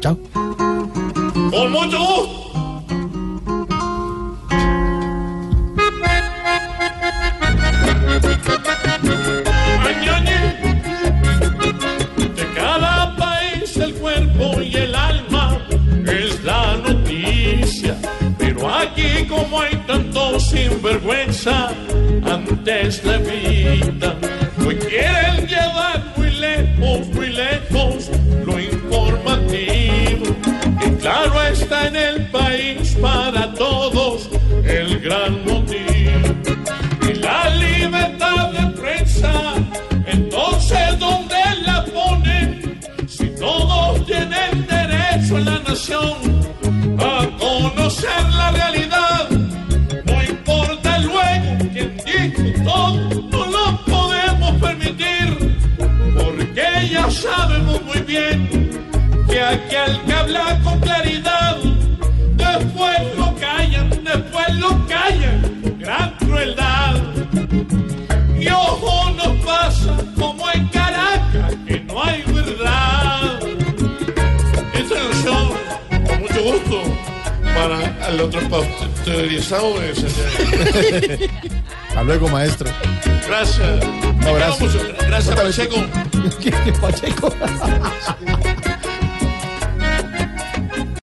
[0.00, 0.16] Chao.
[1.50, 2.48] Con mucho gusto.
[12.36, 15.58] De cada país el cuerpo y el alma
[16.06, 17.96] es la noticia.
[18.38, 21.70] Pero aquí como hay tanto sinvergüenza,
[22.24, 23.57] antes la vida,
[31.70, 34.28] en el país para todos
[34.64, 35.80] el gran motivo.
[37.08, 39.32] Y la libertad de prensa,
[40.06, 42.80] entonces ¿dónde la ponen?
[43.06, 46.16] Si todos tienen derecho en la nación
[46.98, 55.56] a conocer la realidad, no importa luego quién todo, no lo podemos permitir,
[56.16, 58.48] porque ya sabemos muy bien
[59.28, 60.57] que aquel que habla
[76.38, 76.82] mucho gusto,
[77.54, 81.30] para el otro pasteurizado de.
[81.88, 82.70] Hasta luego, maestro.
[83.26, 83.84] Gracias.
[83.84, 84.66] Un abrazo.
[85.06, 85.76] Gracias, Pacheco.
[86.40, 87.32] ¿Qué, qué Pacheco?